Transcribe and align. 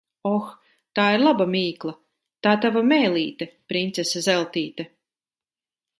Oh, 0.27 0.45
tā 0.99 1.03
ir 1.17 1.21
laba 1.27 1.45
mīkla! 1.57 1.93
Tā 2.47 2.55
tava 2.65 2.85
mēlīte, 2.93 3.49
princese 3.73 4.25
Zeltīte. 4.29 4.91